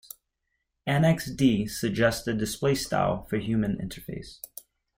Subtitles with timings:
[0.87, 4.39] Annex D suggests a display style for human interface.